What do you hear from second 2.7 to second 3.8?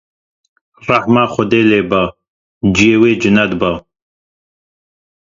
ciyê wê cinet be.